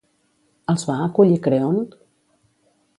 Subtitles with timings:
[0.73, 1.81] Els va acollir Creont?